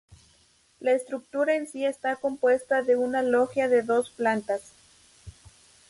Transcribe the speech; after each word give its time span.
La 0.79 0.93
estructura 0.93 1.53
en 1.55 1.67
sí 1.67 1.85
está 1.85 2.15
compuesta 2.15 2.81
de 2.81 2.95
una 2.95 3.21
logia 3.21 3.69
de 3.69 3.83
dos 3.83 4.09
plantas. 4.09 4.71